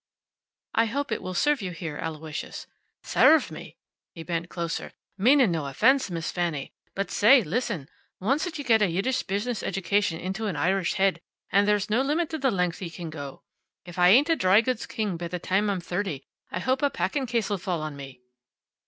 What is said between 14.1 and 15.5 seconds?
a dry goods king be th'